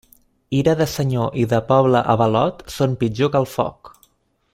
[0.59, 3.93] Ira de senyor i de poble avalot, són pitjor que foc.